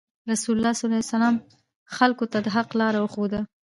رسول 0.31 0.55
الله 0.57 1.01
خلکو 1.97 2.25
ته 2.31 2.37
د 2.45 2.47
حق 2.55 2.69
لار 2.79 2.93
وښوده. 2.99 3.41